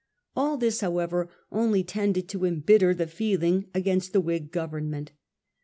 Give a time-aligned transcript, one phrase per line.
[0.35, 5.11] All this, however, only tended to embitter the feeling against the Whig Government.